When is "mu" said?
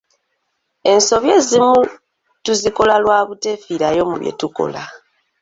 4.09-4.15